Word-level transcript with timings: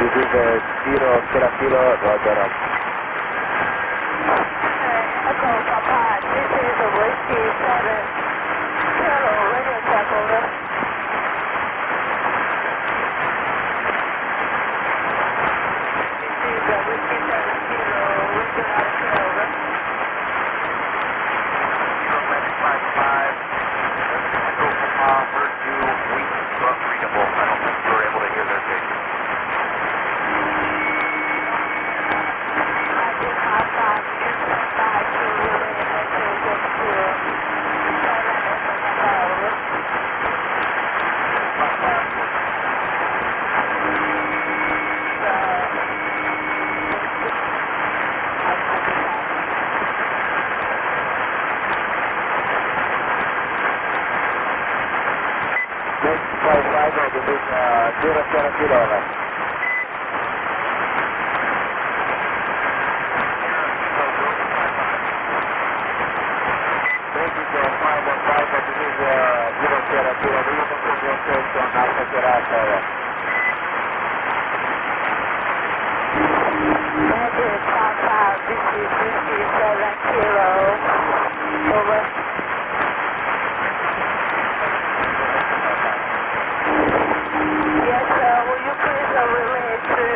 This 0.00 0.12
is 0.16 0.30
uh, 0.32 0.40
a 0.40 0.60
zero 0.84 1.12
Sierra 1.30 1.50
Kilo, 1.60 1.84
Roger. 2.02 2.38
Echo 5.10 5.52
Papa, 5.68 6.00
this 6.32 6.50
is 6.60 6.78
a 6.80 6.88
Whiskey 6.98 7.44
7 7.62 8.04
Kilo 8.96 9.32
radio 9.52 9.78
check 9.90 10.08
over. 10.12 10.42
This 16.20 16.36
is 16.54 16.64
a 16.74 16.78
Whiskey 16.88 17.18
7 17.30 17.68
Kilo, 17.68 18.02
Whiskey 18.36 18.64
out 18.74 18.86
of 18.88 18.94
Kilo, 19.00 19.20
over. 19.30 19.48
Atlantic 21.98 22.56
55, 22.60 23.34
Echo 24.48 24.68
Papa, 24.80 25.10
heard 25.32 25.54
you, 25.66 25.78
weak 26.14 26.32
but 26.60 26.76
readable. 26.88 27.28
I 27.36 27.44
don't 27.48 27.62
think 27.64 27.78
you 27.84 27.92
were 27.92 28.04
able 28.08 28.20
to 28.24 28.30
hear 28.34 28.46
their 28.50 28.62
data. 28.68 28.96
Atlantic 32.80 33.36
55, 33.42 34.04
you 34.22 34.32
stand 34.44 34.70
by 34.78 34.98
to 35.12 35.24
relay 35.40 35.74
message 35.92 36.46
of 36.52 36.60
Kilo. 36.76 37.08
7 38.02 38.48
Echo 38.52 38.74
Papa, 38.82 39.10
over. 39.30 39.52
Next 56.04 56.28
five 56.44 56.64
five, 56.72 56.94
this 57.14 57.26
is 57.28 57.44
uh, 57.50 57.86
zero 58.02 58.22
Sierra 58.32 58.52
Kilo, 58.58 58.78
over. 58.84 59.00
This 67.14 67.32
is 67.34 67.50
uh, 67.52 67.62
five 67.82 68.02
one 68.06 68.22
five, 68.28 68.46
this 68.52 68.78
is 68.80 68.98
uh, 69.00 69.10
zero 69.60 69.78
Sierra 69.88 70.14
Kilo. 70.22 70.40
Do 70.46 70.52
you 70.56 70.66
confirm 70.70 70.98
your 71.04 71.18
search 71.26 71.52
on 71.60 71.68
Alpha 71.80 72.04
Sierra, 72.12 72.34
over? 72.40 72.80
Atlantic 76.94 77.54
55, 77.70 78.48
this 78.48 78.64
is 78.80 78.90
Whiskey 79.00 79.40
7 79.58 79.94
Kilo, 80.08 80.50
over. 81.78 82.00
Yes, 87.86 88.04
sir. 88.08 88.34
Will 88.48 88.62
you 88.66 88.74
please 88.82 89.12
uh, 89.14 89.22
relay 89.34 89.72
to 89.94 90.06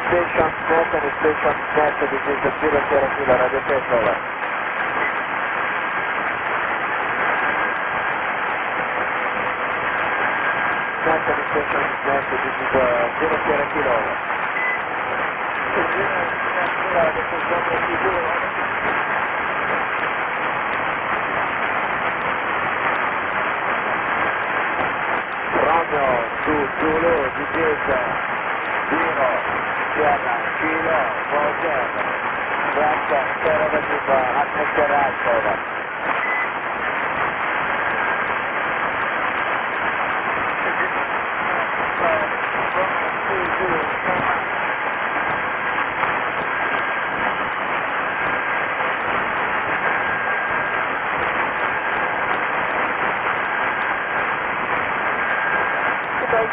Station 0.09 0.51
smoke 0.67 0.93
and 0.93 1.13
station 1.21 1.55
net, 1.77 1.95
this 2.01 2.23
is 2.25 2.39
the 2.43 2.51
0 2.61 2.81
Sierra 2.89 3.09
Kilo, 3.17 3.35
roger 3.37 3.63
check 3.69 3.85
over. 3.93 4.38
0 12.79 13.35
Chiarentinova. 13.43 14.13
Romeo 25.59 26.23
su 26.43 26.55
Zulu, 26.79 27.13
difesa, 27.35 27.99
Dino, 28.89 29.29
Chiara, 29.93 30.35
Cino, 30.57 30.99
Volterra, 31.31 32.03
Franca, 32.71 33.19
Sera 33.43 33.67
da 33.67 33.79
Giba, 33.81 34.19
Anna 34.39 34.63
Serracova. 34.73 35.48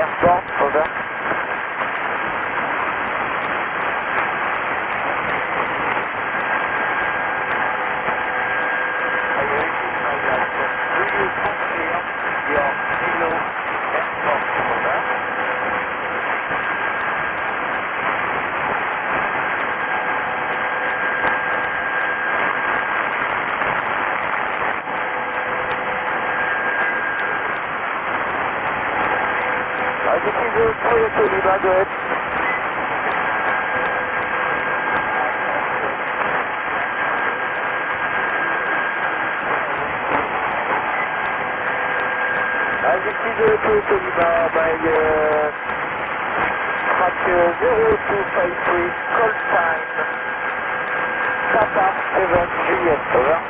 Yeah, 0.00 0.08
go, 0.24 0.32
go, 0.60 0.66
go. 0.72 0.84
Is 30.34 30.54
uh, 30.56 30.72
to 30.90 30.96
Econima, 31.06 31.54
go 31.62 31.70
ahead. 31.72 31.88
Uh, 42.68 42.96
to 43.64 43.72
Econima, 43.80 44.30
by 44.54 44.72
uh, 44.72 45.50
track 46.82 47.18
uh, 47.28 47.62
0253, 47.62 48.90
call 49.16 49.34
time, 49.52 49.84
Papa 51.54 51.86
7 52.14 52.48
Juliet, 52.66 53.02
over. 53.16 53.49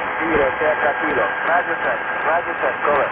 Zero 0.00 0.48
Sierra 0.58 0.92
Kilo, 1.02 1.26
radio 1.48 1.76
check, 1.84 2.00
radio 2.26 2.54
check, 2.62 2.76
cover. 2.84 3.10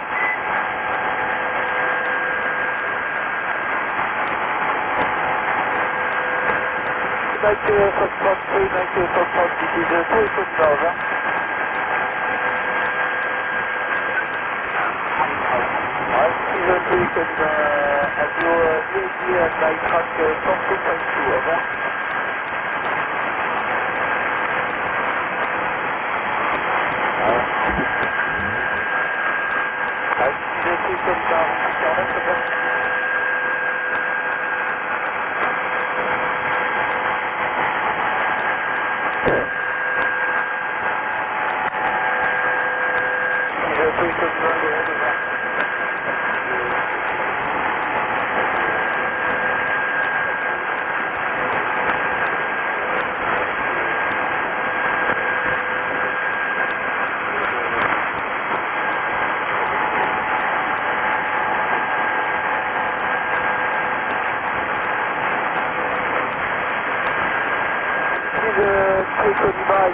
Make 7.43 7.65
uh, 7.69 7.99
footprint 7.99 8.41
three, 8.51 8.69
make 8.73 8.95
uh, 8.97 9.15
footprint, 9.15 9.53
this 9.61 9.73
is 9.81 9.91
uh, 9.93 10.01
two 10.11 10.27
foot 10.37 10.53
over. 10.69 10.93
Active 16.09 16.83
taken 16.91 17.31
uh, 17.41 18.23
at 18.25 18.33
your 18.43 18.63
AG 18.99 19.23
by 19.61 19.75
truck 19.89 20.09
uh, 20.21 20.47
42.2, 20.47 21.37
over. 21.37 21.78
Uit, 30.19 30.37
dit 30.63 30.81
is 30.89 31.05
dat 31.05 31.17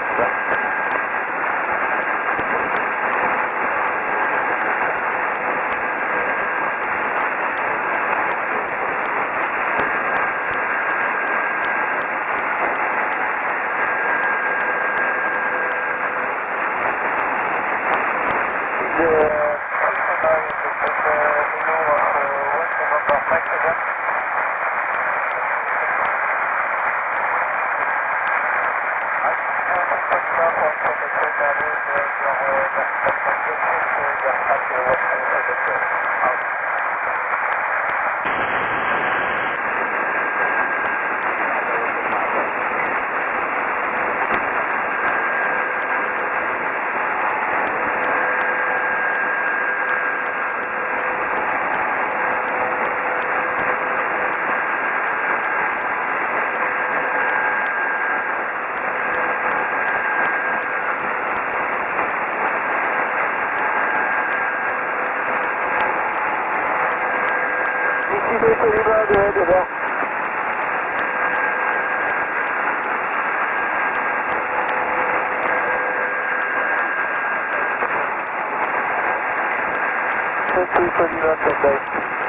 Over. 23.32 23.82
Ici 23.82 24.01
two, 80.54 80.66
two, 80.66 80.88
three, 80.98 81.10
three, 81.10 81.22
three, 81.22 81.38
three, 81.44 81.56
three. 81.62 82.21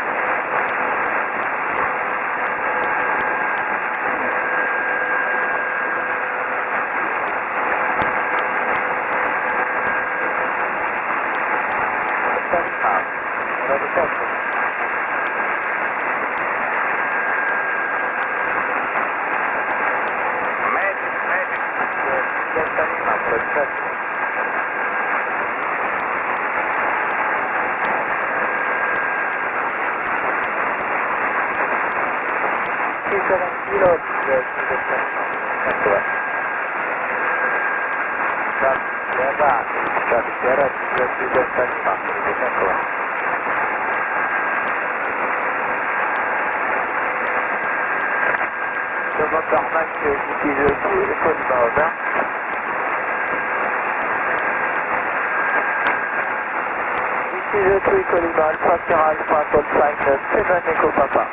Alpha 58.43 58.79
Sierra 58.87 59.09
Alpha 59.09 59.45
Code 59.53 59.67
Sign 59.79 59.97
7 60.35 60.63
Echo 60.67 60.91
Papa. 60.93 61.25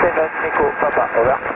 7 0.00 0.30
Echo 0.46 0.70
Papa, 0.80 1.04
over. 1.18 1.55